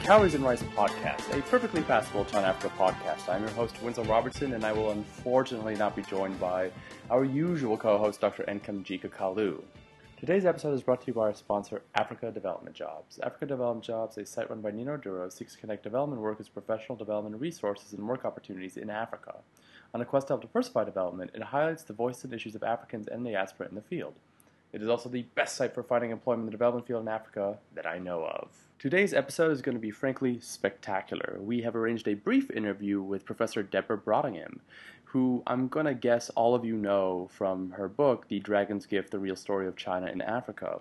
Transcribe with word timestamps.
Calories 0.00 0.34
and 0.34 0.44
Rice 0.44 0.62
podcast, 0.62 1.36
a 1.36 1.42
perfectly 1.42 1.82
passable 1.82 2.24
China 2.24 2.46
Africa 2.46 2.72
podcast. 2.78 3.28
I'm 3.28 3.42
your 3.42 3.50
host, 3.50 3.82
Winslow 3.82 4.04
Robertson, 4.04 4.52
and 4.54 4.64
I 4.64 4.72
will 4.72 4.90
unfortunately 4.92 5.74
not 5.74 5.96
be 5.96 6.02
joined 6.02 6.38
by 6.38 6.70
our 7.10 7.24
usual 7.24 7.76
co 7.76 7.98
host, 7.98 8.20
Dr. 8.20 8.44
Nkamjika 8.44 9.10
Kalu. 9.10 9.62
Today's 10.18 10.46
episode 10.46 10.72
is 10.72 10.82
brought 10.82 11.02
to 11.02 11.08
you 11.08 11.12
by 11.12 11.22
our 11.22 11.34
sponsor, 11.34 11.82
Africa 11.94 12.30
Development 12.30 12.74
Jobs. 12.74 13.18
Africa 13.22 13.46
Development 13.46 13.84
Jobs, 13.84 14.16
a 14.16 14.24
site 14.24 14.48
run 14.48 14.62
by 14.62 14.70
Nino 14.70 14.96
Duro, 14.96 15.28
seeks 15.28 15.54
to 15.54 15.60
connect 15.60 15.82
development 15.82 16.22
workers, 16.22 16.48
professional 16.48 16.96
development 16.96 17.40
resources, 17.40 17.92
and 17.92 18.08
work 18.08 18.24
opportunities 18.24 18.76
in 18.76 18.88
Africa. 18.88 19.34
On 19.92 20.00
a 20.00 20.04
quest 20.04 20.28
to 20.28 20.32
help 20.32 20.42
diversify 20.42 20.84
development, 20.84 21.32
it 21.34 21.42
highlights 21.42 21.82
the 21.82 21.92
voices 21.92 22.24
and 22.24 22.32
issues 22.32 22.54
of 22.54 22.62
Africans 22.62 23.08
and 23.08 23.26
the 23.26 23.32
diaspora 23.32 23.68
in 23.68 23.74
the 23.74 23.82
field. 23.82 24.14
It 24.72 24.82
is 24.82 24.88
also 24.88 25.08
the 25.08 25.22
best 25.34 25.56
site 25.56 25.74
for 25.74 25.82
finding 25.82 26.10
employment 26.10 26.42
in 26.42 26.46
the 26.46 26.52
development 26.52 26.86
field 26.86 27.02
in 27.02 27.08
Africa 27.08 27.58
that 27.74 27.86
I 27.86 27.98
know 27.98 28.24
of. 28.24 28.48
Today's 28.78 29.14
episode 29.14 29.52
is 29.52 29.62
going 29.62 29.74
to 29.74 29.80
be 29.80 29.90
frankly 29.90 30.38
spectacular. 30.40 31.38
We 31.40 31.62
have 31.62 31.74
arranged 31.74 32.08
a 32.08 32.14
brief 32.14 32.50
interview 32.50 33.00
with 33.00 33.24
Professor 33.24 33.62
Deborah 33.62 33.96
Brautigam, 33.96 34.60
who 35.04 35.42
I'm 35.46 35.68
going 35.68 35.86
to 35.86 35.94
guess 35.94 36.28
all 36.30 36.54
of 36.54 36.64
you 36.64 36.76
know 36.76 37.30
from 37.32 37.70
her 37.70 37.88
book, 37.88 38.28
The 38.28 38.38
Dragon's 38.40 38.84
Gift 38.84 39.12
The 39.12 39.18
Real 39.18 39.36
Story 39.36 39.66
of 39.66 39.76
China 39.76 40.08
in 40.08 40.20
Africa. 40.20 40.80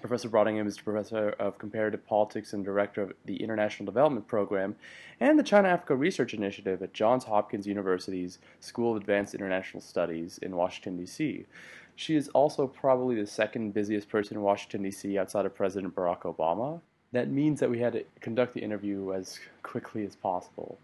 Professor 0.00 0.28
Brautigam 0.28 0.66
is 0.66 0.78
Professor 0.78 1.30
of 1.38 1.58
Comparative 1.58 2.04
Politics 2.04 2.54
and 2.54 2.64
Director 2.64 3.02
of 3.02 3.12
the 3.24 3.36
International 3.36 3.86
Development 3.86 4.26
Program 4.26 4.74
and 5.20 5.38
the 5.38 5.44
China 5.44 5.68
Africa 5.68 5.94
Research 5.94 6.34
Initiative 6.34 6.82
at 6.82 6.92
Johns 6.92 7.24
Hopkins 7.24 7.68
University's 7.68 8.38
School 8.58 8.96
of 8.96 8.96
Advanced 9.00 9.34
International 9.34 9.80
Studies 9.80 10.38
in 10.38 10.56
Washington, 10.56 10.96
D.C. 10.96 11.46
She 11.96 12.16
is 12.16 12.28
also 12.30 12.66
probably 12.66 13.16
the 13.16 13.26
second 13.26 13.74
busiest 13.74 14.08
person 14.08 14.36
in 14.36 14.42
Washington, 14.42 14.82
D.C. 14.82 15.18
outside 15.18 15.46
of 15.46 15.54
President 15.54 15.94
Barack 15.94 16.22
Obama 16.22 16.80
that 17.12 17.28
means 17.28 17.60
that 17.60 17.70
we 17.70 17.78
had 17.78 17.92
to 17.92 18.04
conduct 18.20 18.54
the 18.54 18.60
interview 18.60 19.12
as 19.12 19.38
quickly 19.62 20.04
as 20.04 20.16
possible. 20.16 20.78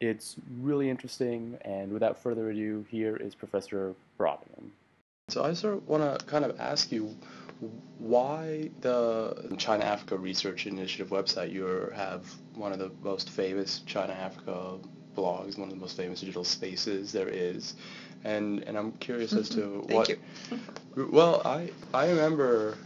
It's 0.00 0.36
really 0.60 0.88
interesting, 0.88 1.58
and 1.62 1.92
without 1.92 2.16
further 2.16 2.50
ado, 2.50 2.86
here 2.88 3.16
is 3.16 3.34
Professor 3.34 3.94
Brautigam. 4.18 4.70
So 5.28 5.44
I 5.44 5.52
sort 5.52 5.74
of 5.74 5.88
want 5.88 6.18
to 6.18 6.24
kind 6.26 6.44
of 6.44 6.58
ask 6.60 6.92
you 6.92 7.14
why 7.98 8.70
the 8.80 9.56
China 9.58 9.84
Africa 9.84 10.16
Research 10.16 10.68
Initiative 10.68 11.08
website. 11.08 11.52
You 11.52 11.90
have 11.94 12.32
one 12.54 12.72
of 12.72 12.78
the 12.78 12.92
most 13.02 13.28
famous 13.28 13.80
China 13.80 14.12
Africa 14.12 14.78
blogs, 15.18 15.58
one 15.58 15.68
of 15.68 15.74
the 15.74 15.80
most 15.80 15.96
famous 15.96 16.20
digital 16.20 16.44
spaces 16.44 17.12
there 17.12 17.28
is, 17.28 17.74
and 18.24 18.62
and 18.62 18.76
I'm 18.78 18.92
curious 18.92 19.32
as 19.32 19.48
to 19.50 19.60
what. 19.88 20.10
Well, 20.96 21.42
I 21.44 21.70
I 21.94 22.08
remember 22.08 22.76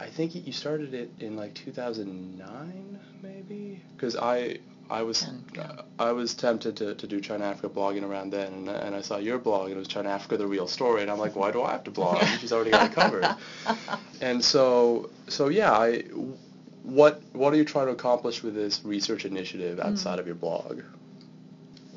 I 0.00 0.06
think 0.06 0.34
you 0.34 0.52
started 0.52 0.94
it 0.94 1.10
in 1.18 1.34
like 1.34 1.54
2009, 1.54 3.00
maybe, 3.22 3.82
because 3.96 4.16
I 4.16 4.58
I 4.90 5.02
was 5.02 5.26
uh, 5.58 5.82
I 5.98 6.12
was 6.12 6.34
tempted 6.34 6.76
to, 6.76 6.94
to 6.94 7.06
do 7.06 7.20
China 7.20 7.44
Africa 7.44 7.68
blogging 7.68 8.04
around 8.04 8.30
then, 8.30 8.52
and, 8.52 8.68
and 8.68 8.94
I 8.94 9.00
saw 9.00 9.18
your 9.18 9.38
blog, 9.38 9.66
and 9.66 9.76
it 9.76 9.78
was 9.78 9.88
China 9.88 10.08
Africa: 10.10 10.36
The 10.36 10.46
Real 10.46 10.66
Story, 10.66 11.02
and 11.02 11.10
I'm 11.10 11.18
like, 11.18 11.36
why 11.36 11.50
do 11.50 11.62
I 11.62 11.72
have 11.72 11.84
to 11.84 11.90
blog? 11.90 12.22
She's 12.38 12.52
already 12.52 12.70
got 12.78 12.90
it 12.90 12.94
covered. 12.94 13.26
and 14.20 14.44
so 14.44 15.10
so 15.26 15.48
yeah, 15.48 15.72
I 15.72 16.02
what 16.82 17.20
what 17.32 17.52
are 17.52 17.56
you 17.56 17.64
trying 17.64 17.86
to 17.86 17.92
accomplish 17.92 18.42
with 18.42 18.54
this 18.54 18.82
research 18.84 19.24
initiative 19.24 19.80
outside 19.80 20.16
mm. 20.16 20.20
of 20.20 20.26
your 20.26 20.36
blog? 20.36 20.82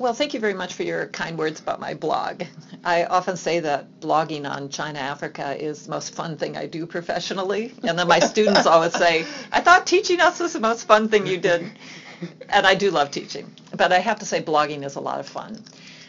Well, 0.02 0.14
thank 0.14 0.34
you 0.34 0.40
very 0.40 0.54
much 0.54 0.74
for 0.74 0.82
your 0.82 1.06
kind 1.06 1.38
words 1.38 1.60
about 1.60 1.78
my 1.78 1.94
blog. 1.94 2.42
I 2.82 3.04
often 3.04 3.36
say 3.36 3.60
that 3.60 4.00
blogging 4.00 4.50
on 4.50 4.68
China 4.68 4.98
Africa 4.98 5.56
is 5.56 5.84
the 5.84 5.90
most 5.90 6.12
fun 6.12 6.36
thing 6.36 6.56
I 6.56 6.66
do 6.66 6.86
professionally. 6.86 7.72
And 7.84 7.96
then 7.96 8.08
my 8.08 8.18
students 8.18 8.66
always 8.66 8.94
say, 8.94 9.24
I 9.52 9.60
thought 9.60 9.86
teaching 9.86 10.20
us 10.20 10.40
was 10.40 10.54
the 10.54 10.58
most 10.58 10.88
fun 10.88 11.08
thing 11.08 11.28
you 11.28 11.38
did. 11.38 11.70
And 12.48 12.66
I 12.66 12.74
do 12.74 12.90
love 12.90 13.12
teaching. 13.12 13.54
But 13.76 13.92
I 13.92 14.00
have 14.00 14.18
to 14.18 14.26
say 14.26 14.42
blogging 14.42 14.84
is 14.84 14.96
a 14.96 15.00
lot 15.00 15.20
of 15.20 15.28
fun. 15.28 15.62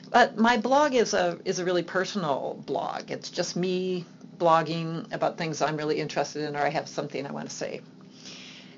But 0.10 0.40
my 0.40 0.58
blog 0.58 0.96
is 0.96 1.14
a 1.14 1.38
is 1.46 1.60
a 1.60 1.66
really 1.66 1.84
personal 1.84 2.64
blog. 2.66 3.12
It's 3.12 3.30
just 3.30 3.56
me 3.56 4.06
blogging 4.40 5.14
about 5.14 5.38
things 5.38 5.62
I'm 5.62 5.78
really 5.78 6.00
interested 6.00 6.50
in 6.50 6.56
or 6.56 6.62
I 6.62 6.70
have 6.70 6.88
something 6.88 7.28
I 7.28 7.32
want 7.32 7.48
to 7.48 7.56
say. 7.56 7.82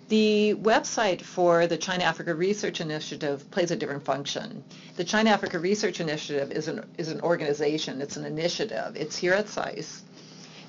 The 0.08 0.54
website 0.62 1.22
for 1.22 1.66
the 1.66 1.78
China 1.78 2.04
Africa 2.04 2.36
Research 2.36 2.80
Initiative 2.80 3.50
plays 3.50 3.72
a 3.72 3.76
different 3.76 4.06
function. 4.06 4.64
The 4.98 5.04
China 5.04 5.32
Africa 5.32 5.58
Research 5.58 6.00
Initiative 6.00 6.52
is 6.52 6.68
an, 6.68 6.86
is 7.00 7.10
an 7.10 7.22
organization, 7.22 8.02
it's 8.02 8.16
an 8.16 8.24
initiative. 8.24 8.96
It's 8.96 9.18
here 9.18 9.34
at 9.34 9.50
SAIS. 9.50 10.04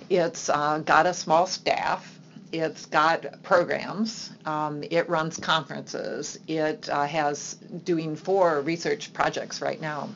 It's 0.09 0.49
uh, 0.49 0.79
got 0.79 1.05
a 1.05 1.13
small 1.13 1.47
staff. 1.47 2.19
It's 2.51 2.87
got 2.87 3.43
programs. 3.43 4.31
Um, 4.47 4.83
it 4.91 5.07
runs 5.11 5.37
conferences. 5.37 6.39
It 6.47 6.89
uh, 6.89 7.05
has 7.05 7.57
doing 7.85 8.17
four 8.17 8.63
research 8.63 9.13
projects 9.13 9.61
right 9.61 9.81
now. 9.83 10.09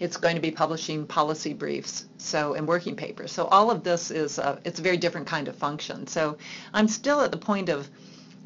It's 0.00 0.16
going 0.16 0.34
to 0.34 0.42
be 0.42 0.50
publishing 0.50 1.06
policy 1.06 1.52
briefs 1.52 2.06
so 2.18 2.54
and 2.54 2.66
working 2.66 2.96
papers. 2.96 3.30
So 3.30 3.44
all 3.44 3.70
of 3.70 3.84
this 3.84 4.10
is 4.10 4.38
a, 4.38 4.58
it's 4.64 4.80
a 4.80 4.82
very 4.82 4.96
different 4.96 5.28
kind 5.28 5.46
of 5.46 5.54
function. 5.54 6.08
So 6.08 6.38
I'm 6.72 6.88
still 6.88 7.20
at 7.20 7.30
the 7.30 7.38
point 7.38 7.68
of 7.68 7.88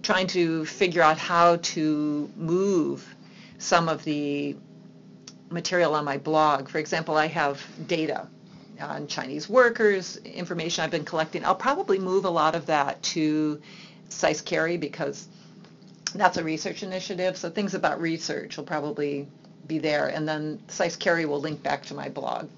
trying 0.03 0.27
to 0.29 0.65
figure 0.65 1.03
out 1.03 1.19
how 1.19 1.57
to 1.57 2.31
move 2.37 3.15
some 3.59 3.89
of 3.89 4.05
the 4.05 4.57
material 5.51 5.95
on 5.95 6.05
my 6.05 6.19
blog. 6.19 6.69
For 6.69 6.79
example, 6.79 7.17
I 7.17 7.27
have 7.27 7.63
data 7.87 8.27
on 8.81 9.09
Chinese 9.09 9.49
workers, 9.49 10.17
information 10.19 10.85
I've 10.85 10.91
been 10.91 11.05
collecting. 11.05 11.45
I'll 11.45 11.55
probably 11.55 11.99
move 11.99 12.25
a 12.25 12.31
lot 12.31 12.55
of 12.55 12.67
that 12.67 13.03
to 13.15 13.61
SAIS 14.09 14.41
CARI 14.41 14.77
because 14.77 15.27
that's 16.15 16.37
a 16.37 16.45
research 16.45 16.83
initiative. 16.83 17.37
So 17.37 17.51
things 17.51 17.75
about 17.75 18.01
research 18.01 18.57
will 18.57 18.65
probably 18.65 19.27
be 19.67 19.79
there. 19.79 20.07
And 20.07 20.29
then 20.29 20.61
SAIS 20.69 20.97
CARI 20.97 21.27
will 21.27 21.41
link 21.41 21.63
back 21.63 21.87
to 21.87 21.95
my 21.95 22.09
blog. 22.09 22.49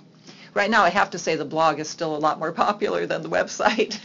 Right 0.54 0.70
now, 0.70 0.82
I 0.82 0.90
have 0.90 1.10
to 1.10 1.18
say 1.18 1.36
the 1.36 1.44
blog 1.44 1.78
is 1.78 1.88
still 1.88 2.16
a 2.16 2.18
lot 2.18 2.38
more 2.38 2.52
popular 2.66 3.06
than 3.06 3.22
the 3.22 3.28
website. 3.30 3.98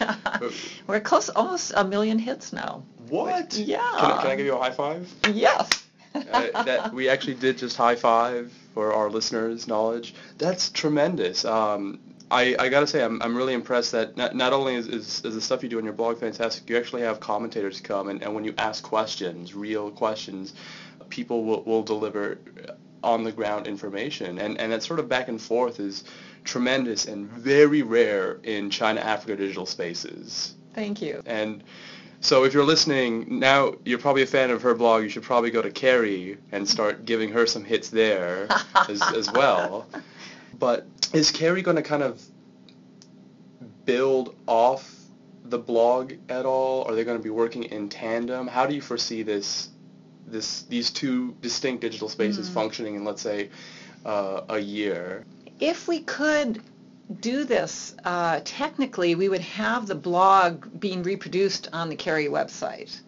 We're 0.88 1.00
close, 1.00 1.30
almost 1.30 1.74
a 1.76 1.84
million 1.84 2.20
hits 2.20 2.54
now. 2.54 2.84
What? 3.10 3.56
Yeah. 3.56 3.78
Can 3.98 4.12
I, 4.12 4.22
can 4.22 4.32
I 4.32 4.36
give 4.36 4.46
you 4.46 4.56
a 4.56 4.60
high 4.60 4.72
five? 4.72 5.12
Yes. 5.32 5.70
uh, 6.16 6.64
that 6.64 6.94
we 6.94 7.10
actually 7.10 7.36
did 7.36 7.58
just 7.58 7.76
high 7.76 7.96
five 7.96 8.52
for 8.74 8.94
our 8.94 9.10
listeners' 9.10 9.68
knowledge. 9.68 10.16
That's 10.38 10.70
tremendous. 10.70 11.46
Um, 11.46 12.00
I, 12.32 12.56
I 12.58 12.70
gotta 12.70 12.88
say, 12.88 13.04
I'm, 13.04 13.22
I'm 13.22 13.36
really 13.36 13.54
impressed 13.54 13.92
that 13.92 14.18
not, 14.18 14.36
not 14.36 14.52
only 14.54 14.76
is, 14.76 14.88
is, 14.88 15.24
is 15.24 15.36
the 15.36 15.42
stuff 15.42 15.62
you 15.62 15.70
do 15.70 15.78
on 15.78 15.84
your 15.84 15.94
blog 15.94 16.20
fantastic, 16.20 16.70
you 16.70 16.78
actually 16.78 17.04
have 17.04 17.20
commentators 17.20 17.80
come, 17.82 18.10
and, 18.10 18.24
and 18.24 18.34
when 18.34 18.44
you 18.44 18.54
ask 18.58 18.84
questions, 18.84 19.54
real 19.54 19.92
questions, 19.92 20.54
people 21.10 21.44
will, 21.44 21.64
will 21.64 21.84
deliver 21.84 22.40
on 23.04 23.24
the 23.24 23.32
ground 23.32 23.68
information. 23.68 24.40
And, 24.40 24.60
and 24.60 24.72
that 24.72 24.82
sort 24.82 25.00
of 25.00 25.08
back 25.08 25.28
and 25.28 25.40
forth 25.40 25.80
is 25.80 26.04
tremendous 26.46 27.06
and 27.06 27.28
very 27.28 27.82
rare 27.82 28.40
in 28.44 28.70
China 28.70 29.02
Africa 29.02 29.36
digital 29.36 29.66
spaces. 29.66 30.56
Thank 30.74 31.02
you. 31.02 31.22
And 31.26 31.64
so 32.22 32.44
if 32.44 32.54
you're 32.54 32.66
listening 32.66 33.40
now, 33.40 33.76
you're 33.84 34.00
probably 34.00 34.22
a 34.22 34.28
fan 34.28 34.52
of 34.52 34.62
her 34.62 34.74
blog. 34.74 35.04
You 35.04 35.10
should 35.10 35.24
probably 35.24 35.52
go 35.52 35.62
to 35.62 35.72
CARI 35.72 36.38
and 36.52 36.68
start 36.68 37.06
giving 37.06 37.32
her 37.32 37.46
some 37.46 37.64
hits 37.64 37.90
there 37.90 38.48
as, 38.90 39.02
as 39.02 39.32
well. 39.32 39.88
But 40.58 40.88
is 41.14 41.32
CARI 41.32 41.62
going 41.62 41.78
to 41.78 41.84
kind 41.84 42.04
of 42.04 42.22
build 43.86 44.36
off 44.48 44.92
the 45.44 45.60
blog 45.60 46.14
at 46.30 46.46
all? 46.46 46.84
Are 46.86 46.96
they 46.96 47.04
going 47.04 47.18
to 47.18 47.24
be 47.24 47.30
working 47.30 47.64
in 47.64 47.90
tandem? 47.90 48.48
How 48.48 48.66
do 48.66 48.74
you 48.74 48.82
foresee 48.82 49.24
this, 49.24 49.70
this, 50.28 50.64
these 50.64 50.90
two 50.92 51.36
distinct 51.42 51.82
digital 51.82 52.10
spaces 52.10 52.50
mm. 52.50 52.54
functioning 52.54 52.96
in, 52.96 53.04
let's 53.04 53.22
say, 53.22 53.50
uh, 54.06 54.42
a 54.50 54.60
year? 54.60 55.26
If 55.60 55.88
we 55.88 56.02
could 56.02 56.62
do 57.22 57.44
this, 57.44 57.96
uh, 58.04 58.42
technically 58.44 59.16
we 59.16 59.30
would 59.30 59.42
have 59.42 59.88
the 59.88 59.96
blog 59.96 60.80
being 60.80 61.04
reproduced 61.04 61.70
on 61.72 61.90
the 61.90 61.96
CARI 61.96 62.28
website. 62.28 63.00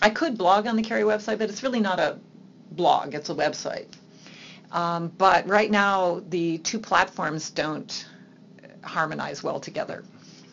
I 0.00 0.10
could 0.10 0.36
blog 0.36 0.66
on 0.66 0.76
the 0.76 0.82
CARI 0.82 1.02
website, 1.02 1.38
but 1.38 1.48
it's 1.48 1.62
really 1.62 1.80
not 1.80 2.00
a 2.00 2.18
blog, 2.72 3.14
it's 3.14 3.30
a 3.30 3.34
website. 3.34 3.86
Um, 4.72 5.12
but 5.18 5.46
right 5.46 5.70
now 5.70 6.22
the 6.28 6.58
two 6.58 6.78
platforms 6.78 7.50
don't 7.50 8.06
harmonize 8.82 9.42
well 9.42 9.60
together. 9.60 10.02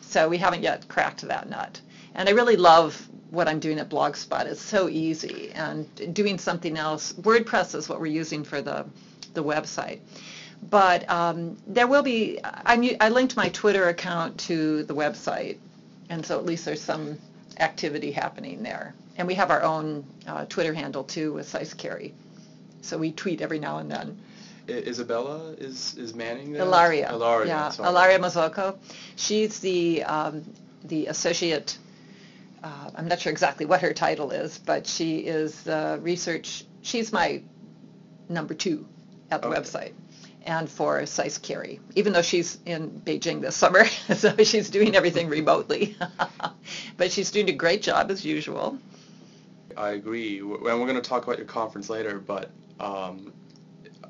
So 0.02 0.28
we 0.28 0.38
haven't 0.38 0.62
yet 0.62 0.86
cracked 0.88 1.22
that 1.22 1.48
nut. 1.48 1.80
And 2.14 2.28
I 2.28 2.32
really 2.32 2.56
love 2.56 3.08
what 3.30 3.48
I'm 3.48 3.60
doing 3.60 3.78
at 3.78 3.88
Blogspot. 3.88 4.46
It's 4.46 4.60
so 4.60 4.88
easy. 4.88 5.52
And 5.54 6.14
doing 6.14 6.38
something 6.38 6.76
else, 6.76 7.12
WordPress 7.12 7.74
is 7.74 7.88
what 7.88 8.00
we're 8.00 8.06
using 8.06 8.44
for 8.44 8.60
the, 8.60 8.86
the 9.34 9.42
website. 9.42 10.00
But 10.68 11.08
um, 11.10 11.56
there 11.66 11.86
will 11.86 12.02
be, 12.02 12.38
I, 12.44 12.96
I 13.00 13.08
linked 13.08 13.36
my 13.36 13.48
Twitter 13.48 13.88
account 13.88 14.38
to 14.40 14.84
the 14.84 14.94
website, 14.94 15.58
and 16.10 16.24
so 16.24 16.38
at 16.38 16.44
least 16.44 16.64
there's 16.64 16.82
some 16.82 17.18
activity 17.58 18.10
happening 18.12 18.62
there. 18.62 18.94
And 19.16 19.26
we 19.26 19.34
have 19.34 19.50
our 19.50 19.62
own 19.62 20.04
uh, 20.26 20.44
Twitter 20.46 20.74
handle 20.74 21.04
too 21.04 21.32
with 21.32 21.48
SAIS 21.48 21.74
CARI. 21.74 22.12
So 22.82 22.98
we 22.98 23.12
tweet 23.12 23.40
every 23.40 23.58
now 23.58 23.78
and 23.78 23.90
then. 23.90 24.18
Isabella 24.68 25.52
is 25.58 25.96
is 25.96 26.14
manning 26.14 26.52
that. 26.52 26.62
Ilaria. 26.62 27.10
Ilaria. 27.12 27.48
Yeah, 27.48 27.70
sorry. 27.70 27.88
Ilaria 27.88 28.18
Mazzocco. 28.20 28.76
She's 29.16 29.58
the 29.58 30.04
um, 30.04 30.44
the 30.84 31.06
associate 31.06 31.76
uh, 32.62 32.90
I'm 32.94 33.08
not 33.08 33.20
sure 33.20 33.32
exactly 33.32 33.66
what 33.66 33.80
her 33.80 33.92
title 33.92 34.30
is, 34.30 34.58
but 34.58 34.86
she 34.86 35.18
is 35.18 35.62
the 35.62 35.98
research. 36.02 36.64
She's 36.82 37.12
my 37.12 37.42
number 38.28 38.54
two 38.54 38.86
at 39.30 39.42
the 39.42 39.48
Okay. 39.48 39.60
website, 39.60 39.92
and 40.46 40.68
for 40.70 41.04
SAIS 41.06 41.38
CARI, 41.38 41.80
even 41.94 42.12
though 42.12 42.22
she's 42.22 42.58
in 42.66 42.90
Beijing 43.04 43.40
this 43.40 43.56
summer, 43.56 43.84
so 44.14 44.34
she's 44.44 44.70
doing 44.70 44.96
everything 44.96 45.28
remotely. 45.28 45.96
but 46.96 47.10
she's 47.12 47.30
doing 47.30 47.48
a 47.48 47.52
great 47.52 47.82
job 47.82 48.10
as 48.10 48.24
usual. 48.24 48.78
I 49.76 49.90
agree, 49.90 50.38
and 50.40 50.50
we're 50.50 50.74
going 50.76 50.94
to 50.94 51.00
talk 51.00 51.24
about 51.24 51.38
your 51.38 51.46
conference 51.46 51.88
later, 51.88 52.18
but 52.18 52.50
um, 52.80 53.32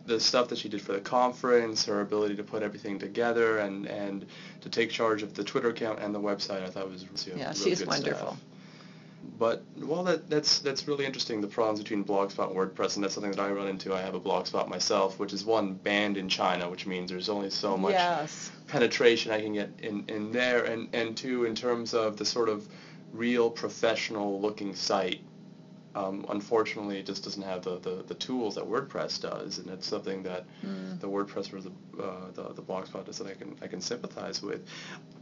the 0.06 0.18
stuff 0.18 0.48
that 0.48 0.58
she 0.58 0.68
did 0.68 0.80
for 0.82 0.92
the 0.92 1.00
conference, 1.00 1.84
her 1.86 2.00
ability 2.00 2.36
to 2.36 2.42
put 2.42 2.62
everything 2.62 2.98
together, 2.98 3.58
and, 3.58 3.86
and 3.86 4.26
to 4.62 4.68
take 4.68 4.90
charge 4.90 5.22
of 5.22 5.34
the 5.34 5.44
Twitter 5.44 5.68
account 5.68 6.00
and 6.00 6.14
the 6.14 6.20
website, 6.20 6.62
I 6.62 6.68
thought 6.68 6.90
was 6.90 7.06
really, 7.26 7.40
Yeah, 7.40 7.48
really 7.48 7.60
she's 7.60 7.78
good 7.80 7.88
wonderful. 7.88 8.28
stuff. 8.28 8.40
But 9.40 9.62
well, 9.78 10.04
that, 10.04 10.28
that's 10.28 10.58
that's 10.58 10.86
really 10.86 11.06
interesting. 11.06 11.40
The 11.40 11.46
problems 11.46 11.80
between 11.80 12.04
Blogspot 12.04 12.48
and 12.48 12.56
WordPress, 12.56 12.96
and 12.96 13.02
that's 13.02 13.14
something 13.14 13.32
that 13.32 13.40
I 13.40 13.50
run 13.50 13.68
into. 13.68 13.94
I 13.94 14.02
have 14.02 14.14
a 14.14 14.20
Blogspot 14.20 14.68
myself, 14.68 15.18
which 15.18 15.32
is 15.32 15.46
one 15.46 15.72
banned 15.72 16.18
in 16.18 16.28
China, 16.28 16.68
which 16.68 16.86
means 16.86 17.10
there's 17.10 17.30
only 17.30 17.48
so 17.48 17.78
much 17.78 17.94
Yes. 17.94 18.50
penetration 18.66 19.32
I 19.32 19.40
can 19.40 19.54
get 19.54 19.70
in, 19.82 20.04
in 20.08 20.30
there, 20.30 20.64
and, 20.64 20.88
and 20.92 21.16
two, 21.16 21.46
in 21.46 21.54
terms 21.54 21.94
of 21.94 22.18
the 22.18 22.24
sort 22.26 22.50
of 22.50 22.68
real 23.14 23.48
professional 23.50 24.42
looking 24.42 24.74
site, 24.74 25.22
um, 25.94 26.24
unfortunately, 26.28 26.98
it 26.98 27.06
just 27.06 27.24
doesn't 27.24 27.42
have 27.42 27.62
the, 27.62 27.78
the, 27.78 28.04
the 28.06 28.14
tools 28.14 28.54
that 28.54 28.64
WordPress 28.64 29.20
does, 29.20 29.58
and 29.58 29.68
it's 29.70 29.86
something 29.88 30.22
that 30.22 30.44
the 31.00 31.08
WordPress 31.08 31.52
or 31.52 31.60
the, 31.60 31.70
uh, 32.02 32.30
the 32.34 32.54
the 32.54 32.62
Blogspot 32.62 33.08
is 33.08 33.16
something 33.16 33.34
I 33.34 33.38
can 33.38 33.56
I 33.62 33.66
can 33.66 33.80
sympathize 33.80 34.40
with. 34.40 34.64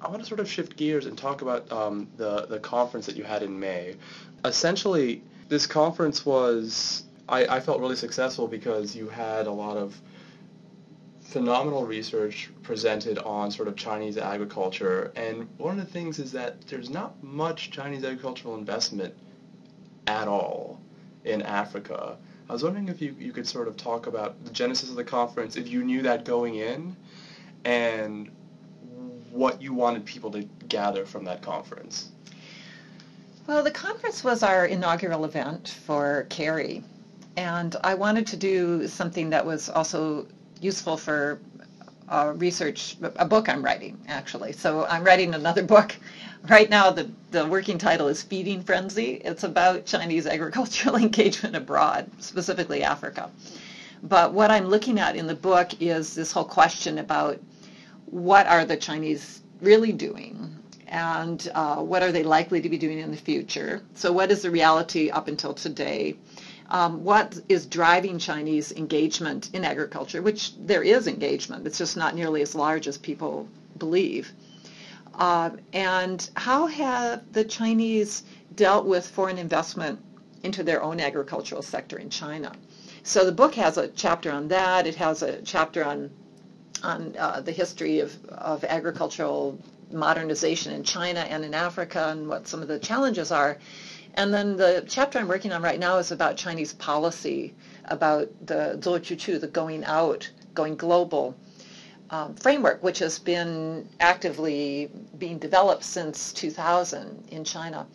I 0.01 0.09
want 0.09 0.21
to 0.21 0.27
sort 0.27 0.41
of 0.41 0.51
shift 0.51 0.77
gears 0.77 1.07
and 1.07 1.17
talk 1.17 1.41
about 1.41 1.71
um, 1.73 2.09
the 2.17 2.47
the 2.47 2.59
conference 2.59 3.07
that 3.07 3.17
you 3.17 3.25
had 3.25 3.43
in 3.43 3.59
May. 3.59 3.97
Essentially, 4.45 5.23
this 5.49 5.67
conference 5.67 6.27
was 6.27 7.05
I, 7.29 7.47
I 7.47 7.61
felt 7.61 7.81
really 7.81 7.97
successful 7.97 8.47
because 8.47 8.95
you 8.95 9.09
had 9.09 9.47
a 9.47 9.53
lot 9.53 9.77
of 9.77 9.99
phenomenal 11.21 11.85
research 11.85 12.51
presented 12.63 13.19
on 13.19 13.51
sort 13.51 13.69
of 13.69 13.77
Chinese 13.77 14.17
agriculture. 14.17 15.13
And 15.15 15.47
one 15.59 15.79
of 15.79 15.85
the 15.85 15.93
things 15.93 16.19
is 16.19 16.33
that 16.33 16.63
there's 16.63 16.89
not 16.89 17.23
much 17.23 17.71
Chinese 17.71 18.03
agricultural 18.03 18.57
investment 18.57 19.15
at 20.09 20.27
all 20.27 20.81
in 21.25 21.43
Africa. 21.43 22.17
I 22.49 22.53
was 22.53 22.65
wondering 22.65 22.89
if 22.89 23.03
you, 23.03 23.15
you 23.19 23.33
could 23.33 23.47
sort 23.47 23.69
of 23.69 23.77
talk 23.77 24.07
about 24.07 24.43
the 24.45 24.51
genesis 24.51 24.89
of 24.89 24.97
the 24.97 25.05
conference, 25.05 25.57
if 25.57 25.69
you 25.69 25.85
knew 25.85 26.03
that 26.03 26.25
going 26.25 26.55
in, 26.55 26.97
and 27.65 28.31
what 29.31 29.61
you 29.61 29.75
wanted 29.75 30.07
people 30.07 30.31
to 30.31 30.49
gather 30.69 31.05
from 31.05 31.25
that 31.25 31.43
conference. 31.43 32.09
Well, 33.47 33.63
the 33.63 33.71
conference 33.71 34.25
was 34.25 34.43
our 34.43 34.65
inaugural 34.65 35.27
event 35.27 35.69
for 35.69 36.27
CARI, 36.31 36.83
and 37.37 37.77
I 37.85 37.95
wanted 37.95 38.27
to 38.29 38.37
do 38.37 38.89
something 38.89 39.29
that 39.31 39.45
was 39.45 39.69
also 39.69 40.27
useful 40.61 40.97
for 40.97 41.39
uh, 42.09 42.33
research, 42.37 42.97
a 43.17 43.25
book 43.25 43.49
I'm 43.49 43.65
writing, 43.65 43.99
actually. 44.09 44.53
So 44.53 44.87
I'm 44.87 45.05
writing 45.05 45.35
another 45.35 45.63
book. 45.75 45.97
Right 46.49 46.71
now, 46.71 46.91
the, 46.91 47.11
the 47.31 47.47
working 47.47 47.79
title 47.79 48.09
is 48.09 48.23
Feeding 48.23 48.63
Frenzy. 48.63 49.21
It's 49.25 49.45
about 49.45 49.87
Chinese 49.87 50.27
agricultural 50.27 50.97
engagement 51.07 51.57
abroad, 51.57 52.11
specifically 52.19 52.83
Africa. 52.83 53.31
But 54.03 54.33
what 54.33 54.51
I'm 54.51 54.67
looking 54.67 54.99
at 54.99 55.17
in 55.17 55.27
the 55.27 55.35
book 55.35 55.71
is 55.81 56.15
this 56.15 56.31
whole 56.31 56.45
question 56.45 56.99
about 56.99 57.41
what 58.07 58.47
are 58.47 58.65
the 58.65 58.77
Chinese 58.77 59.43
really 59.61 59.93
doing 59.93 60.55
and 60.87 61.51
uh, 61.55 61.77
what 61.77 62.03
are 62.03 62.13
they 62.13 62.23
likely 62.23 62.61
to 62.61 62.69
be 62.69 62.79
doing 62.79 62.99
in 62.99 63.11
the 63.11 63.17
future. 63.17 63.83
So 63.95 64.13
what 64.13 64.31
is 64.31 64.43
the 64.43 64.51
reality 64.51 65.11
up 65.11 65.29
until 65.29 65.53
today? 65.53 66.17
Um, 66.71 67.03
what 67.03 67.39
is 67.49 67.65
driving 67.67 68.19
Chinese 68.19 68.73
engagement 68.73 69.51
in 69.55 69.65
agriculture, 69.65 70.21
which 70.21 70.53
there 70.59 70.83
is 70.83 71.07
engagement. 71.07 71.67
It's 71.67 71.79
just 71.79 71.97
not 71.97 72.15
nearly 72.15 72.43
as 72.43 72.55
large 72.55 72.87
as 72.87 72.99
people 72.99 73.49
believe. 73.79 74.33
Uh, 75.15 75.51
and 75.73 76.29
how 76.37 76.67
have 76.67 77.23
the 77.33 77.45
Chinese 77.45 78.23
dealt 78.55 78.87
with 78.87 79.09
foreign 79.09 79.39
investment 79.39 79.99
into 80.43 80.63
their 80.63 80.83
own 80.83 81.01
agricultural 81.01 81.63
sector 81.63 81.99
in 81.99 82.11
China? 82.11 82.53
So 83.03 83.25
the 83.25 83.33
book 83.33 83.55
has 83.55 83.79
a 83.79 83.89
chapter 83.89 84.31
on 84.31 84.49
that. 84.49 84.87
It 84.87 84.97
has 84.97 85.23
a 85.23 85.41
chapter 85.43 85.85
on 85.85 86.11
on 86.83 87.15
uh, 87.19 87.41
the 87.41 87.51
history 87.51 87.99
of, 87.99 88.25
of 88.27 88.63
agricultural 88.63 89.59
modernization 89.93 90.73
in 90.73 90.85
China 90.85 91.21
and 91.21 91.45
in 91.45 91.55
Africa 91.55 92.09
and 92.09 92.29
what 92.29 92.49
some 92.49 92.63
of 92.63 92.69
the 92.69 92.79
challenges 92.79 93.31
are. 93.31 93.59
And 94.15 94.33
then 94.35 94.57
the 94.57 94.85
chapter 94.89 95.19
I'm 95.19 95.29
working 95.29 95.53
on 95.53 95.63
right 95.63 95.79
now 95.79 95.99
is 95.99 96.11
about 96.11 96.37
Chinese 96.37 96.73
policy, 96.73 97.55
about 97.85 98.29
the 98.47 98.79
zouchuqu, 98.81 99.41
the 99.41 99.47
going 99.47 99.85
out, 99.85 100.29
going 100.55 100.77
global 100.77 101.37
um, 102.11 102.35
framework, 102.35 102.83
which 102.83 102.99
has 102.99 103.19
been 103.19 103.89
actively 104.01 104.91
being 105.19 105.39
developed 105.39 105.85
since 105.85 106.33
2000 106.33 107.29
in 107.31 107.45
China. 107.45 107.87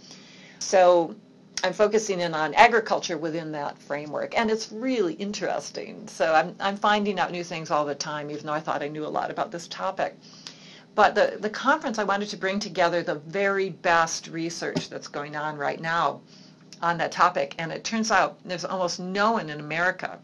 So 0.59 1.15
I'm 1.63 1.73
focusing 1.73 2.19
in 2.19 2.33
on 2.33 2.53
agriculture 2.53 3.17
within 3.17 3.51
that 3.53 3.77
framework, 3.77 4.37
and 4.37 4.51
it's 4.51 4.71
really 4.71 5.13
interesting. 5.13 6.07
So 6.07 6.33
I'm, 6.33 6.55
I'm 6.59 6.77
finding 6.77 7.19
out 7.19 7.31
new 7.31 7.43
things 7.43 7.71
all 7.71 7.85
the 7.85 7.95
time, 7.95 8.29
even 8.29 8.45
though 8.45 8.53
I 8.53 8.59
thought 8.59 8.83
I 8.83 8.87
knew 8.87 9.05
a 9.05 9.07
lot 9.07 9.31
about 9.31 9.51
this 9.51 9.67
topic. 9.67 10.17
But 10.95 11.15
the, 11.15 11.37
the 11.39 11.49
conference, 11.49 11.97
I 11.97 12.03
wanted 12.03 12.29
to 12.29 12.37
bring 12.37 12.59
together 12.59 13.01
the 13.01 13.15
very 13.15 13.69
best 13.69 14.27
research 14.27 14.89
that's 14.89 15.07
going 15.07 15.35
on 15.35 15.57
right 15.57 15.81
now 15.81 16.21
on 16.81 16.97
that 16.97 17.11
topic, 17.11 17.55
and 17.57 17.71
it 17.71 17.83
turns 17.83 18.11
out 18.11 18.37
there's 18.45 18.65
almost 18.65 18.99
no 18.99 19.31
one 19.31 19.49
in 19.49 19.59
America. 19.59 20.19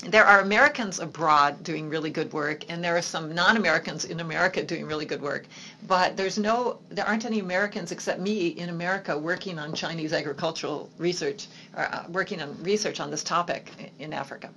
There 0.00 0.24
are 0.24 0.40
Americans 0.40 1.00
abroad 1.00 1.62
doing 1.64 1.88
really 1.88 2.10
good 2.10 2.32
work, 2.32 2.64
and 2.70 2.82
there 2.82 2.96
are 2.96 3.02
some 3.02 3.34
non-Americans 3.34 4.04
in 4.04 4.20
America 4.20 4.62
doing 4.62 4.86
really 4.86 5.04
good 5.04 5.20
work. 5.20 5.46
But 5.86 6.16
there's 6.16 6.38
no, 6.38 6.78
there 6.90 7.06
aren't 7.06 7.24
any 7.24 7.40
Americans 7.40 7.92
except 7.92 8.20
me 8.20 8.48
in 8.48 8.68
America 8.68 9.18
working 9.18 9.58
on 9.58 9.74
Chinese 9.74 10.12
agricultural 10.12 10.88
research, 10.98 11.48
or, 11.76 11.84
uh, 11.84 12.04
working 12.08 12.40
on 12.40 12.62
research 12.62 13.00
on 13.00 13.10
this 13.10 13.24
topic 13.24 13.92
in 13.98 14.12
Africa. 14.12 14.50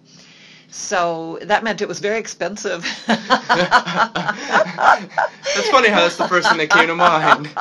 So 0.72 1.40
that 1.42 1.64
meant 1.64 1.82
it 1.82 1.88
was 1.88 2.00
very 2.00 2.20
expensive. 2.20 2.84
That's 3.08 3.28
funny 5.72 5.90
how 5.90 6.02
that's 6.02 6.18
the 6.18 6.28
first 6.28 6.48
thing 6.48 6.60
that 6.60 6.70
came 6.70 6.88
to 6.88 6.96
mind. 6.96 7.50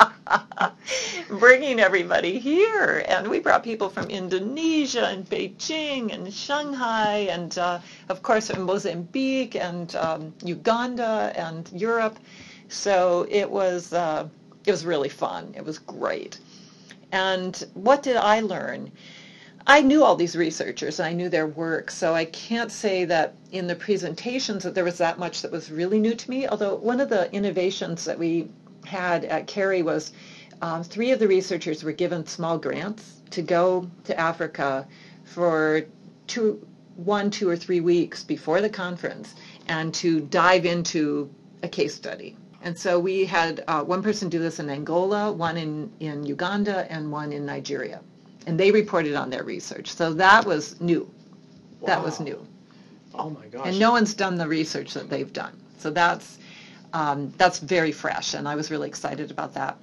bringing 1.29 1.81
everybody 1.81 2.39
here. 2.39 3.05
And 3.09 3.29
we 3.29 3.41
brought 3.41 3.63
people 3.63 3.89
from 3.89 4.09
Indonesia 4.11 5.07
and 5.07 5.29
Beijing 5.29 6.13
and 6.13 6.33
Shanghai 6.33 7.29
and, 7.31 7.57
uh, 7.59 7.81
of 8.09 8.23
course, 8.23 8.51
from 8.51 8.65
Mozambique 8.65 9.57
and 9.57 9.95
um, 9.97 10.35
Uganda 10.43 11.33
and 11.37 11.71
Europe. 11.73 12.19
So 12.69 13.27
it 13.31 13.51
was, 13.51 13.93
uh, 13.93 14.29
it 14.67 14.71
was 14.71 14.85
really 14.85 15.09
fun. 15.09 15.55
It 15.57 15.65
was 15.65 15.79
great. 15.79 16.39
And 17.13 17.65
what 17.75 18.03
did 18.03 18.17
I 18.17 18.41
learn? 18.41 18.91
I 19.71 19.83
knew 19.83 20.03
all 20.03 20.17
these 20.17 20.35
researchers 20.35 20.99
and 20.99 21.07
I 21.07 21.13
knew 21.13 21.29
their 21.29 21.47
work, 21.47 21.91
so 21.91 22.15
I 22.15 22.25
can't 22.25 22.73
say 22.73 23.05
that 23.05 23.35
in 23.53 23.67
the 23.67 23.75
presentations 23.75 24.63
that 24.65 24.75
there 24.75 24.83
was 24.83 24.97
that 24.97 25.19
much 25.19 25.43
that 25.43 25.53
was 25.53 25.71
really 25.71 25.99
new 25.99 26.15
to 26.15 26.31
me. 26.31 26.49
Although 26.49 26.77
one 26.77 27.01
of 27.01 27.11
the 27.11 27.31
innovations 27.35 28.07
that 28.07 28.19
we 28.19 28.49
had 28.87 29.27
at 29.27 29.47
CARI 29.47 29.83
was 29.83 30.13
um, 30.63 30.83
three 30.83 31.11
of 31.11 31.19
the 31.19 31.29
researchers 31.29 31.85
were 31.85 31.93
given 31.93 32.27
small 32.27 32.57
grants 32.57 33.21
to 33.29 33.43
go 33.43 33.91
to 34.05 34.19
Africa 34.19 34.89
for 35.25 35.83
two, 36.27 36.67
one, 36.97 37.31
two, 37.31 37.51
or 37.51 37.57
three 37.57 37.81
weeks 37.81 38.25
before 38.25 38.63
the 38.63 38.71
conference 38.71 39.35
and 39.67 39.93
to 39.93 40.21
dive 40.21 40.65
into 40.65 41.29
a 41.63 41.69
case 41.69 41.95
study. 41.95 42.39
And 42.63 42.77
so 42.77 42.99
we 42.99 43.27
had 43.27 43.65
uh, 43.69 43.85
one 43.85 44.03
person 44.03 44.31
do 44.31 44.39
this 44.39 44.61
in 44.61 44.71
Angola, 44.71 45.31
one 45.31 45.59
in, 45.59 45.93
in 46.01 46.25
Uganda, 46.25 46.91
and 46.91 47.13
one 47.13 47.35
in 47.35 47.45
Nigeria. 47.45 48.01
And 48.47 48.59
they 48.59 48.71
reported 48.71 49.15
on 49.15 49.31
their 49.31 49.45
research. 49.45 49.93
So 49.93 50.15
that 50.15 50.47
was 50.47 50.81
new. 50.81 51.09
That 51.85 52.03
was 52.03 52.19
Wow. 52.21 52.25
new. 52.27 52.47
Oh 53.15 53.31
my 53.31 53.47
gosh. 53.47 53.67
And 53.69 53.79
no 53.79 53.91
one's 53.93 54.15
done 54.15 54.37
the 54.37 54.47
research 54.49 54.95
that 54.95 55.11
they've 55.11 55.33
done. 55.33 55.59
So 55.79 55.91
that's 55.91 56.39
um, 56.93 57.33
that's 57.37 57.59
very 57.59 57.93
fresh, 57.93 58.35
and 58.35 58.49
I 58.49 58.55
was 58.55 58.71
really 58.71 58.89
excited 58.89 59.31
about 59.31 59.55
that. 59.55 59.77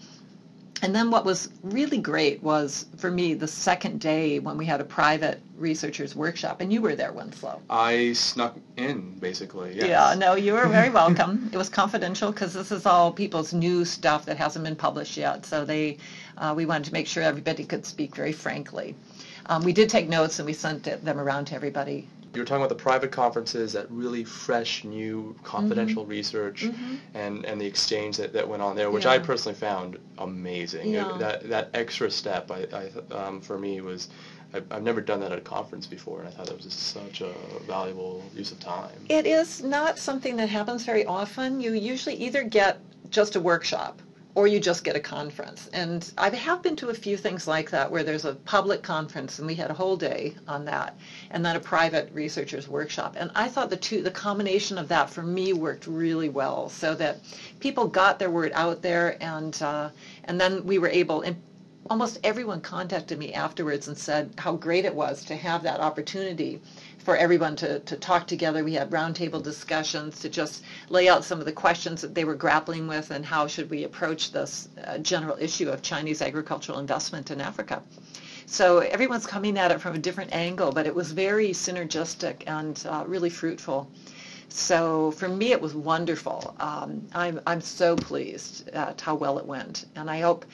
And 0.82 0.94
then 0.94 1.10
what 1.10 1.26
was 1.26 1.50
really 1.64 1.98
great 1.98 2.44
was 2.44 2.86
for 2.98 3.10
me 3.10 3.34
the 3.34 3.48
second 3.48 4.02
day 4.02 4.40
when 4.40 4.58
we 4.58 4.66
had 4.66 4.82
a 4.82 4.84
private 4.84 5.42
researchers 5.58 6.16
workshop, 6.16 6.60
and 6.60 6.72
you 6.72 6.82
were 6.82 6.96
there, 6.96 7.14
Winslow. 7.14 7.62
I 7.70 8.14
snuck 8.14 8.58
in, 8.76 9.18
basically. 9.20 9.74
Yes. 9.76 9.88
Yeah, 9.88 10.16
no, 10.18 10.36
you 10.36 10.54
were 10.54 10.68
very 10.68 10.90
welcome. 10.90 11.50
it 11.54 11.58
was 11.58 11.70
confidential 11.70 12.32
because 12.32 12.54
this 12.54 12.72
is 12.72 12.86
all 12.86 13.12
people's 13.12 13.54
new 13.54 13.86
stuff 13.86 14.26
that 14.26 14.38
hasn't 14.38 14.66
been 14.66 14.76
published 14.76 15.16
yet. 15.16 15.46
So 15.46 15.64
they, 15.64 15.98
uh, 16.38 16.54
we 16.56 16.66
wanted 16.66 16.86
to 16.86 16.94
make 16.94 17.08
sure 17.08 17.24
everybody 17.24 17.64
could 17.64 17.86
speak 17.86 18.14
very 18.16 18.34
frankly. 18.34 18.96
Um, 19.48 19.64
we 19.64 19.74
did 19.74 19.90
take 19.90 20.10
notes 20.10 20.40
and 20.40 20.46
we 20.46 20.54
sent 20.54 20.84
them 20.84 21.20
around 21.20 21.46
to 21.46 21.56
everybody 21.56 22.08
You 22.36 22.42
were 22.42 22.46
talking 22.46 22.64
about 22.64 22.78
the 22.78 22.84
private 22.84 23.12
conferences, 23.12 23.74
that 23.74 23.90
really 23.90 24.24
fresh, 24.24 24.84
new, 24.84 25.36
confidential 25.44 26.04
mm-hmm. 26.04 26.12
research, 26.12 26.64
mm-hmm. 26.64 26.96
and 27.14 27.46
and 27.46 27.60
the 27.60 27.66
exchange 27.66 28.18
that, 28.18 28.34
that 28.34 28.48
went 28.48 28.62
on 28.62 28.76
there, 28.76 28.92
which 28.92 29.06
yeah. 29.06 29.12
I 29.12 29.20
personally 29.20 29.58
found 29.58 29.98
amazing. 30.18 30.92
Yeah. 30.92 31.16
It, 31.16 31.20
that 31.20 31.50
that 31.50 31.70
extra 31.74 32.12
step, 32.12 32.52
I, 32.52 32.68
I 32.74 33.14
um, 33.14 33.42
for 33.42 33.58
me 33.58 33.82
was. 33.82 34.10
I've 34.72 34.84
never 34.84 35.02
done 35.02 35.20
that 35.20 35.34
at 35.34 35.38
a 35.38 35.42
conference 35.42 35.86
before, 35.86 36.20
and 36.20 36.30
I 36.30 36.32
thought 36.32 36.46
that 36.46 36.56
was 36.56 36.64
just 36.64 36.80
such 36.94 37.20
a 37.20 37.34
valuable 37.68 38.24
use 38.34 38.54
of 38.54 38.60
time. 38.62 38.96
It 39.10 39.26
is 39.26 39.62
not 39.64 40.00
something 40.00 40.38
that 40.38 40.48
happens 40.48 40.86
very 40.86 41.06
often. 41.06 41.60
You 41.60 41.74
usually 41.74 42.16
either 42.16 42.44
get 42.44 42.80
just 43.10 43.36
a 43.36 43.42
workshop 43.42 44.02
or 44.36 44.48
you 44.48 44.60
just 44.60 44.84
get 44.84 44.98
a 44.98 45.00
conference. 45.00 45.70
And 45.74 46.12
I 46.18 46.30
have 46.30 46.62
been 46.62 46.76
to 46.78 46.90
a 46.90 46.94
few 46.94 47.16
things 47.16 47.48
like 47.48 47.72
that 47.72 47.90
where 47.90 48.04
there's 48.04 48.26
a 48.26 48.34
public 48.34 48.84
conference 48.84 49.40
and 49.40 49.48
we 49.48 49.56
had 49.56 49.72
a 49.72 49.74
whole 49.74 49.96
day 49.96 50.36
on 50.48 50.66
that, 50.66 50.96
and 51.32 51.44
then 51.46 51.56
a 51.56 51.60
private 51.60 52.12
researchers 52.14 52.68
workshop. 52.68 53.16
And 53.18 53.32
I 53.34 53.48
thought 53.48 53.70
the 53.70 53.78
two, 53.78 54.02
the 54.02 54.12
combination 54.12 54.78
of 54.78 54.90
that 54.90 55.10
for 55.10 55.24
me 55.24 55.54
worked 55.54 55.88
really 55.88 56.30
well, 56.30 56.70
so 56.70 56.94
that 56.96 57.18
people 57.62 57.88
got 57.88 58.20
their 58.20 58.30
word 58.30 58.52
out 58.54 58.82
there, 58.82 59.18
and 59.22 59.60
uh, 59.62 59.90
and 60.26 60.40
then 60.40 60.66
we 60.66 60.78
were 60.80 60.90
able. 60.90 61.24
Almost 61.90 62.20
everyone 62.24 62.62
contacted 62.62 63.20
me 63.20 63.34
afterwards 63.34 63.88
and 63.88 63.98
said 63.98 64.34
how 64.38 64.54
great 64.54 64.86
it 64.86 64.96
was 64.96 65.24
to 65.26 65.36
have 65.36 65.62
that 65.64 65.80
opportunity 65.80 66.60
for 66.98 67.16
everyone 67.16 67.56
to, 67.56 67.80
to 67.82 67.96
talk 67.96 68.26
together. 68.26 68.64
We 68.64 68.74
had 68.74 68.90
roundtable 68.90 69.44
discussions 69.44 70.20
to 70.22 70.30
just 70.30 70.64
lay 70.90 71.08
out 71.08 71.24
some 71.24 71.40
of 71.40 71.46
the 71.46 71.52
questions 71.52 72.02
that 72.02 72.16
they 72.16 72.26
were 72.26 72.34
grappling 72.34 72.88
with 72.88 73.12
and 73.12 73.24
how 73.24 73.46
should 73.46 73.70
we 73.70 73.84
approach 73.84 74.32
this 74.32 74.70
uh, 74.84 74.98
general 74.98 75.38
issue 75.40 75.70
of 75.70 75.84
Chinese 75.84 76.24
agricultural 76.24 76.80
investment 76.80 77.30
in 77.30 77.40
Africa. 77.40 77.84
So 78.48 78.80
everyone's 78.80 79.28
coming 79.28 79.58
at 79.58 79.72
it 79.72 79.80
from 79.82 79.96
a 79.96 80.00
different 80.00 80.34
angle, 80.34 80.72
but 80.72 80.88
it 80.88 80.96
was 80.96 81.12
very 81.12 81.50
synergistic 81.50 82.44
and 82.48 82.84
uh, 82.90 83.04
really 83.08 83.30
fruitful. 83.30 83.90
So 84.50 85.12
for 85.12 85.28
me, 85.28 85.52
it 85.52 85.62
was 85.62 85.76
wonderful. 85.76 86.56
Um, 86.60 87.08
I'm, 87.14 87.42
I'm 87.46 87.62
so 87.62 87.96
pleased 87.96 88.70
at 88.70 89.02
how 89.02 89.16
well 89.16 89.38
it 89.38 89.46
went. 89.46 89.86
And 89.96 90.10
I 90.10 90.22
hope 90.22 90.46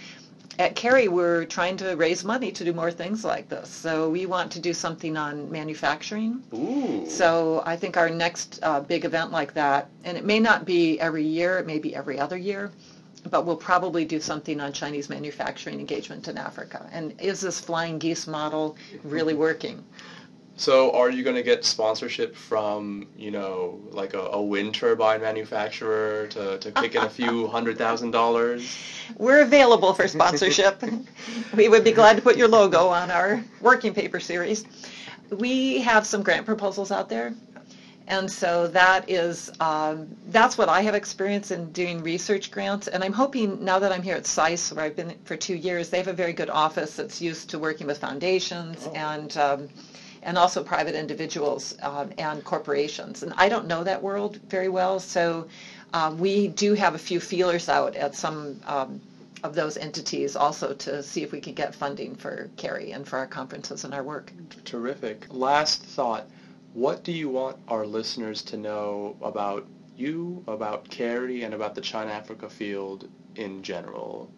at 0.60 0.76
CARI, 0.76 1.08
we're 1.08 1.46
trying 1.46 1.78
to 1.78 1.96
raise 1.96 2.24
money 2.24 2.52
to 2.52 2.64
do 2.64 2.74
more 2.74 2.92
things 2.92 3.24
like 3.24 3.50
this. 3.50 3.70
So 3.70 4.10
we 4.10 4.26
want 4.26 4.52
to 4.54 4.60
do 4.60 4.74
something 4.74 5.18
on 5.18 5.50
manufacturing. 5.52 6.44
Ooh. 6.54 7.10
So 7.10 7.64
I 7.66 7.76
think 7.76 7.98
our 7.98 8.10
next 8.10 8.60
uh, 8.62 8.80
big 8.82 9.06
event 9.06 9.32
like 9.32 9.54
that, 9.54 9.90
and 10.04 10.18
it 10.18 10.26
may 10.26 10.40
not 10.40 10.66
be 10.66 11.00
every 11.00 11.24
year, 11.24 11.58
it 11.60 11.66
may 11.66 11.80
be 11.80 11.96
every 11.96 12.20
other 12.20 12.38
year, 12.38 12.72
but 13.30 13.46
we'll 13.46 13.56
probably 13.56 14.04
do 14.04 14.20
something 14.20 14.60
on 14.60 14.74
Chinese 14.74 15.10
manufacturing 15.10 15.80
engagement 15.80 16.28
in 16.28 16.38
Africa. 16.38 16.90
And 16.92 17.14
is 17.22 17.42
this 17.42 17.60
flying 17.60 18.00
geese 18.00 18.28
model 18.28 18.76
really 19.04 19.34
working? 19.34 19.84
So 20.58 20.92
are 20.92 21.10
you 21.10 21.24
going 21.24 21.36
to 21.36 21.44
get 21.44 21.66
sponsorship 21.66 22.36
from, 22.36 23.08
you 23.18 23.32
know, 23.32 23.80
like 23.92 24.14
a, 24.14 24.20
a 24.20 24.42
wind 24.42 24.76
turbine 24.76 25.22
manufacturer 25.22 26.28
to, 26.28 26.60
to 26.60 26.72
kick 26.72 26.96
in 26.96 27.04
a 27.04 27.10
few 27.10 27.48
hundred 27.56 27.78
thousand 27.78 28.12
dollars? 28.12 28.78
We're 29.18 29.42
available 29.42 29.94
for 29.94 30.08
sponsorship. 30.08 30.84
we 31.56 31.68
would 31.68 31.84
be 31.84 31.92
glad 31.92 32.16
to 32.18 32.22
put 32.22 32.38
your 32.38 32.48
logo 32.48 32.88
on 32.88 33.10
our 33.10 33.44
working 33.62 33.94
paper 33.94 34.20
series. 34.20 34.66
We 35.32 35.82
have 35.82 36.06
some 36.06 36.22
grant 36.22 36.46
proposals 36.46 36.92
out 36.92 37.10
there. 37.10 37.34
And 38.08 38.30
so 38.30 38.68
that 38.68 39.10
is, 39.10 39.50
um, 39.62 40.08
that's 40.28 40.58
what 40.58 40.68
I 40.68 40.82
have 40.82 40.96
experience 40.96 41.52
in 41.52 41.72
doing 41.72 42.04
research 42.04 42.52
grants. 42.52 42.88
And 42.88 43.04
I'm 43.04 43.14
hoping 43.14 43.64
now 43.64 43.80
that 43.80 43.92
I'm 43.92 44.02
here 44.02 44.16
at 44.16 44.26
SAIS, 44.26 44.74
where 44.74 44.84
I've 44.84 44.96
been 44.96 45.16
for 45.24 45.38
two 45.38 45.56
years, 45.56 45.90
they 45.90 45.98
have 45.98 46.10
a 46.10 46.14
very 46.14 46.34
good 46.34 46.50
office 46.50 46.96
that's 46.96 47.22
used 47.22 47.50
to 47.52 47.60
working 47.60 47.88
with 47.88 48.00
foundations 48.00 48.86
oh. 48.86 48.94
and 48.94 49.38
um, 49.38 49.70
and 50.24 50.38
also 50.38 50.64
private 50.64 50.96
individuals 50.96 51.76
um, 51.82 52.12
and 52.18 52.44
corporations. 52.44 53.24
And 53.24 53.34
I 53.38 53.50
don't 53.50 53.68
know 53.68 53.84
that 53.84 54.02
world 54.02 54.40
very 54.50 54.70
well, 54.70 55.00
so 55.00 55.48
um, 55.94 56.18
we 56.18 56.48
do 56.48 56.74
have 56.74 56.96
a 56.96 57.00
few 57.00 57.20
feelers 57.20 57.70
out 57.70 57.96
at 57.96 58.16
some 58.16 58.62
um, 58.66 59.02
of 59.44 59.56
those 59.56 59.78
entities 59.78 60.36
also 60.36 60.74
to 60.74 61.02
see 61.02 61.24
if 61.24 61.32
we 61.32 61.42
can 61.42 61.54
get 61.54 61.74
funding 61.74 62.16
for 62.16 62.50
CARI 62.58 62.92
and 62.92 63.08
for 63.08 63.18
our 63.18 63.28
conferences 63.28 63.84
and 63.84 63.94
our 63.94 64.04
work. 64.04 64.32
Terrific. 64.66 65.26
Last 65.30 65.84
thought. 65.84 66.28
What 66.74 67.04
do 67.04 67.12
you 67.12 67.28
want 67.28 67.58
our 67.68 67.86
listeners 67.86 68.42
to 68.44 68.58
know 68.58 69.18
about 69.22 69.66
you, 69.98 70.44
about 70.48 70.90
CARI, 70.90 71.44
and 71.44 71.54
about 71.54 71.76
the 71.76 71.82
China-Africa 71.82 72.50
field 72.50 73.10
in 73.36 73.62
general? 73.62 74.32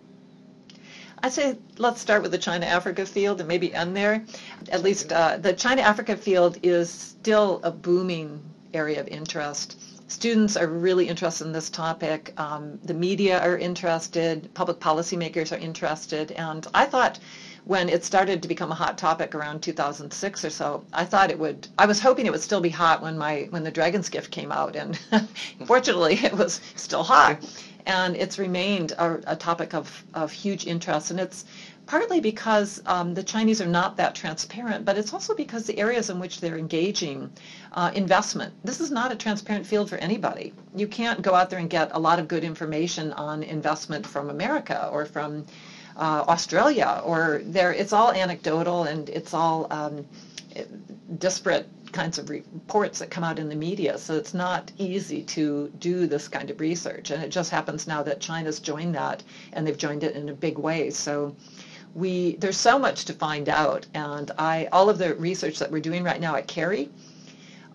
I 1.23 1.29
say 1.29 1.55
let's 1.77 2.01
start 2.01 2.21
with 2.21 2.31
the 2.31 2.37
China-Africa 2.37 3.05
field 3.05 3.39
and 3.39 3.47
maybe 3.47 3.73
end 3.73 3.95
there. 3.95 4.25
At 4.73 4.83
least 4.83 5.13
uh, 5.13 5.37
the 5.37 5.53
China-Africa 5.53 6.17
field 6.17 6.57
is 6.61 6.89
still 6.89 7.61
a 7.63 7.71
booming 7.71 8.41
area 8.73 8.99
of 8.99 9.07
interest. 9.07 9.79
Students 10.09 10.57
are 10.57 10.67
really 10.67 11.07
interested 11.07 11.47
in 11.47 11.53
this 11.53 11.69
topic. 11.69 12.33
Um, 12.35 12.77
the 12.83 12.93
media 12.93 13.39
are 13.39 13.57
interested. 13.57 14.53
Public 14.53 14.81
policymakers 14.81 15.53
are 15.53 15.61
interested. 15.61 16.33
And 16.33 16.67
I 16.73 16.85
thought 16.85 17.19
when 17.63 17.87
it 17.87 18.03
started 18.03 18.41
to 18.41 18.49
become 18.49 18.73
a 18.73 18.75
hot 18.75 18.97
topic 18.97 19.33
around 19.33 19.61
2006 19.61 20.43
or 20.43 20.49
so, 20.49 20.83
I 20.91 21.05
thought 21.05 21.31
it 21.31 21.39
would. 21.39 21.69
I 21.79 21.85
was 21.85 22.01
hoping 22.01 22.25
it 22.25 22.33
would 22.33 22.41
still 22.41 22.59
be 22.59 22.69
hot 22.69 23.01
when 23.01 23.17
my 23.17 23.47
when 23.51 23.63
the 23.63 23.71
Dragon's 23.71 24.09
Gift 24.09 24.29
came 24.29 24.51
out, 24.51 24.75
and 24.75 24.99
fortunately, 25.65 26.15
it 26.15 26.33
was 26.33 26.59
still 26.75 27.03
hot 27.03 27.41
and 27.85 28.15
it's 28.15 28.39
remained 28.39 28.93
a, 28.93 29.19
a 29.27 29.35
topic 29.35 29.73
of, 29.73 30.03
of 30.13 30.31
huge 30.31 30.65
interest. 30.67 31.11
And 31.11 31.19
it's 31.19 31.45
partly 31.85 32.19
because 32.21 32.81
um, 32.85 33.13
the 33.13 33.23
Chinese 33.23 33.61
are 33.61 33.67
not 33.67 33.97
that 33.97 34.15
transparent, 34.15 34.85
but 34.85 34.97
it's 34.97 35.13
also 35.13 35.35
because 35.35 35.65
the 35.65 35.77
areas 35.77 36.09
in 36.09 36.19
which 36.19 36.39
they're 36.39 36.57
engaging 36.57 37.29
uh, 37.73 37.91
investment. 37.93 38.53
This 38.63 38.79
is 38.79 38.91
not 38.91 39.11
a 39.11 39.15
transparent 39.15 39.65
field 39.65 39.89
for 39.89 39.97
anybody. 39.97 40.53
You 40.75 40.87
can't 40.87 41.21
go 41.21 41.33
out 41.35 41.49
there 41.49 41.59
and 41.59 41.69
get 41.69 41.91
a 41.93 41.99
lot 41.99 42.19
of 42.19 42.27
good 42.27 42.43
information 42.43 43.11
on 43.13 43.43
investment 43.43 44.05
from 44.05 44.29
America 44.29 44.89
or 44.91 45.05
from 45.05 45.45
uh, 45.95 46.23
Australia, 46.27 47.01
or 47.03 47.41
there. 47.45 47.71
It's 47.71 47.93
all 47.93 48.11
anecdotal 48.11 48.83
and 48.83 49.09
it's 49.09 49.33
all 49.33 49.67
um, 49.69 50.05
disparate 51.19 51.67
kinds 51.93 52.17
of 52.17 52.29
reports 52.29 52.99
that 52.99 53.09
come 53.09 53.23
out 53.23 53.39
in 53.39 53.47
the 53.47 53.55
media. 53.55 53.97
So 53.97 54.15
it's 54.15 54.33
not 54.33 54.71
easy 54.77 55.23
to 55.23 55.71
do 55.79 56.07
this 56.07 56.27
kind 56.27 56.49
of 56.49 56.59
research. 56.59 57.11
And 57.11 57.23
it 57.23 57.29
just 57.29 57.51
happens 57.51 57.87
now 57.87 58.03
that 58.03 58.19
China's 58.19 58.59
joined 58.59 58.95
that 58.95 59.23
and 59.53 59.65
they've 59.65 59.77
joined 59.77 60.03
it 60.03 60.15
in 60.15 60.29
a 60.29 60.33
big 60.33 60.57
way. 60.57 60.89
So 60.89 61.35
we 61.95 62.35
there's 62.37 62.57
so 62.57 62.79
much 62.79 63.05
to 63.05 63.13
find 63.13 63.47
out. 63.49 63.85
And 63.93 64.31
I 64.37 64.67
all 64.71 64.89
of 64.89 64.97
the 64.97 65.15
research 65.15 65.59
that 65.59 65.71
we're 65.71 65.79
doing 65.79 66.03
right 66.03 66.19
now 66.19 66.35
at 66.35 66.47
CARI, 66.47 66.89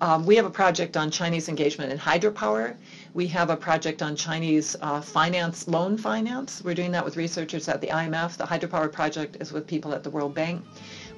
um, 0.00 0.26
we 0.26 0.36
have 0.36 0.46
a 0.46 0.50
project 0.50 0.96
on 0.96 1.10
Chinese 1.10 1.48
engagement 1.48 1.92
in 1.92 1.98
hydropower. 1.98 2.76
We 3.14 3.26
have 3.28 3.50
a 3.50 3.56
project 3.56 4.02
on 4.02 4.14
Chinese 4.14 4.76
uh, 4.80 5.00
finance, 5.00 5.66
loan 5.66 5.96
finance. 5.96 6.62
We're 6.62 6.74
doing 6.74 6.92
that 6.92 7.04
with 7.04 7.16
researchers 7.16 7.68
at 7.68 7.80
the 7.80 7.88
IMF. 7.88 8.36
The 8.36 8.44
hydropower 8.44 8.92
project 8.92 9.36
is 9.40 9.52
with 9.52 9.66
people 9.66 9.92
at 9.94 10.04
the 10.04 10.10
World 10.10 10.34
Bank. 10.34 10.64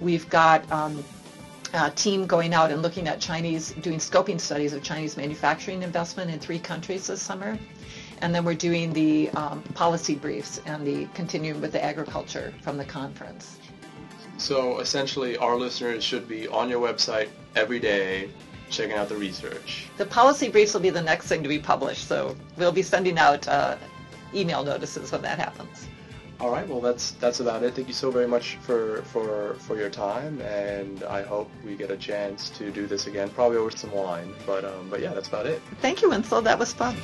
We've 0.00 0.28
got 0.30 0.70
um, 0.72 1.04
uh, 1.72 1.90
team 1.90 2.26
going 2.26 2.52
out 2.54 2.70
and 2.70 2.82
looking 2.82 3.08
at 3.08 3.20
Chinese, 3.20 3.72
doing 3.80 3.98
scoping 3.98 4.40
studies 4.40 4.72
of 4.72 4.82
Chinese 4.82 5.16
manufacturing 5.16 5.82
investment 5.82 6.30
in 6.30 6.38
three 6.38 6.58
countries 6.58 7.06
this 7.06 7.22
summer. 7.22 7.58
And 8.22 8.34
then 8.34 8.44
we're 8.44 8.54
doing 8.54 8.92
the 8.92 9.30
um, 9.30 9.62
policy 9.74 10.14
briefs 10.14 10.60
and 10.66 10.86
the 10.86 11.06
continuing 11.14 11.60
with 11.60 11.72
the 11.72 11.82
agriculture 11.82 12.52
from 12.62 12.76
the 12.76 12.84
conference. 12.84 13.58
So 14.36 14.78
essentially, 14.78 15.36
our 15.36 15.56
listeners 15.56 16.02
should 16.02 16.28
be 16.28 16.48
on 16.48 16.68
your 16.68 16.80
website 16.80 17.28
every 17.56 17.78
day 17.78 18.30
checking 18.70 18.96
out 18.96 19.08
the 19.08 19.16
research. 19.16 19.86
The 19.96 20.06
policy 20.06 20.48
briefs 20.48 20.72
will 20.74 20.80
be 20.80 20.90
the 20.90 21.02
next 21.02 21.26
thing 21.26 21.42
to 21.42 21.48
be 21.48 21.58
published, 21.58 22.06
so 22.06 22.36
we'll 22.56 22.72
be 22.72 22.82
sending 22.82 23.18
out 23.18 23.46
uh, 23.48 23.76
email 24.34 24.62
notices 24.64 25.12
when 25.12 25.22
that 25.22 25.38
happens. 25.38 25.88
All 26.40 26.50
right. 26.50 26.66
Well, 26.66 26.80
that's 26.80 27.12
that's 27.12 27.40
about 27.40 27.62
it. 27.62 27.74
Thank 27.74 27.88
you 27.88 27.94
so 27.94 28.10
very 28.10 28.26
much 28.26 28.56
for 28.62 29.02
for 29.02 29.54
for 29.58 29.76
your 29.76 29.90
time, 29.90 30.40
and 30.40 31.02
I 31.04 31.22
hope 31.22 31.50
we 31.64 31.76
get 31.76 31.90
a 31.90 31.96
chance 31.96 32.48
to 32.50 32.70
do 32.70 32.86
this 32.86 33.06
again, 33.06 33.28
probably 33.28 33.58
over 33.58 33.70
some 33.70 33.92
wine. 33.92 34.32
But 34.46 34.64
um, 34.64 34.88
but 34.88 35.00
yeah, 35.00 35.12
that's 35.12 35.28
about 35.28 35.46
it. 35.46 35.60
Thank 35.82 36.00
you, 36.00 36.08
Winslow. 36.08 36.40
That 36.40 36.58
was 36.58 36.72
fun. 36.72 36.96